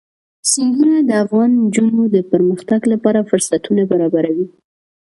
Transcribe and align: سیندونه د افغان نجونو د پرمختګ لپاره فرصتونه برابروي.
سیندونه 0.51 0.97
د 1.09 1.11
افغان 1.23 1.49
نجونو 1.63 2.01
د 2.15 2.17
پرمختګ 2.31 2.81
لپاره 2.93 3.27
فرصتونه 3.29 3.81
برابروي. 3.91 4.47